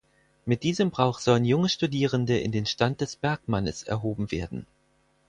[0.47, 4.65] Mit diesem Brauch sollen junge Studierende in den Stand des Bergmannes erhoben werden.